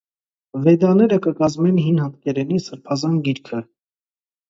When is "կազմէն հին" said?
1.43-2.01